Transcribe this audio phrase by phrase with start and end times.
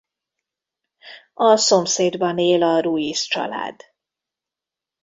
[1.33, 3.79] A szomszédban él a Ruiz-család.